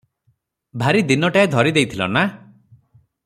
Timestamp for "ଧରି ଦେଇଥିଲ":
1.55-2.09